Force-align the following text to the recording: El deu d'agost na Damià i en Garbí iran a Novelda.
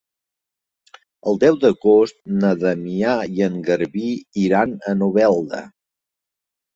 El 1.31 1.35
deu 1.41 1.57
d'agost 1.63 2.17
na 2.43 2.53
Damià 2.63 3.13
i 3.39 3.43
en 3.49 3.59
Garbí 3.67 4.07
iran 4.45 4.73
a 4.93 4.95
Novelda. 5.03 5.61